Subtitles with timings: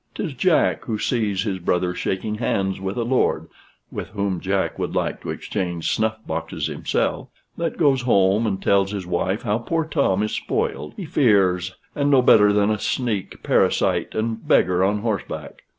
[0.15, 3.47] 'Tis Jack who sees his brother shaking hands with a lord
[3.91, 8.89] (with whom Jack would like to exchange snuff boxes himself), that goes home and tells
[8.89, 13.43] his wife how poor Tom is spoiled, he fears, and no better than a sneak,
[13.43, 15.61] parasite, and beggar on horse back.